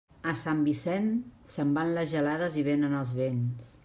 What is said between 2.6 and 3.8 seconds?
i vénen els vents.